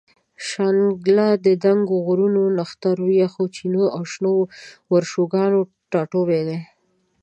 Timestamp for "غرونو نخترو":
2.05-3.07